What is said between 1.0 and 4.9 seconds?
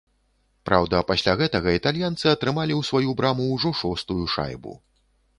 пасля гэтага італьянцы атрымалі ў сваю браму ўжо шостую шайбу.